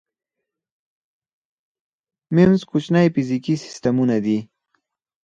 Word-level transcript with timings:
میمز 2.33 2.61
کوچني 2.69 3.05
فزیکي 3.13 3.55
سیسټمونه 3.63 4.15
دي. 4.25 4.37